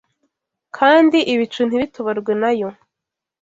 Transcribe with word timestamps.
kandi 0.77 1.17
ibicu 1.33 1.61
ntibitoborwe 1.65 2.31
na 2.41 2.51
yo. 2.59 2.69